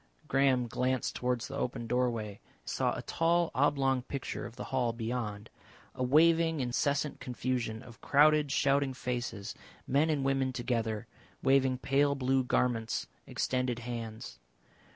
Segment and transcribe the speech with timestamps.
[0.27, 4.93] Graham glanced towards the open doorway, and saw a tall, oblong picture of the hall
[4.93, 5.51] beyond,
[5.93, 9.53] a waving, incessant confusion of crowded, shouting faces,
[9.85, 11.05] men and women together,
[11.43, 14.39] waving pale blue garments, extended hands.